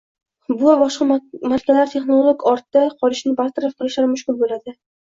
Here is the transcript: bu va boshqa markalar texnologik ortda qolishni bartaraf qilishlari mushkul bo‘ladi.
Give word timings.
bu 0.61 0.69
va 0.69 0.71
boshqa 0.79 1.07
markalar 1.11 1.93
texnologik 1.93 2.49
ortda 2.55 2.85
qolishni 3.05 3.37
bartaraf 3.45 3.81
qilishlari 3.81 4.15
mushkul 4.19 4.45
bo‘ladi. 4.45 4.81